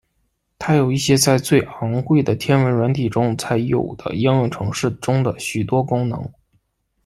[0.57, 6.27] 它有一些在最昂贵的天文软体中才有的应用程式中的许多功能。